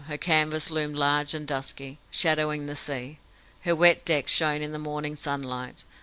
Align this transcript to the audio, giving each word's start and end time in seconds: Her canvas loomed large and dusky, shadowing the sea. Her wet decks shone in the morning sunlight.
Her 0.07 0.17
canvas 0.17 0.71
loomed 0.71 0.95
large 0.95 1.35
and 1.35 1.45
dusky, 1.45 1.99
shadowing 2.09 2.65
the 2.65 2.75
sea. 2.75 3.19
Her 3.65 3.75
wet 3.75 4.03
decks 4.03 4.31
shone 4.31 4.63
in 4.63 4.71
the 4.71 4.79
morning 4.79 5.15
sunlight. 5.15 5.83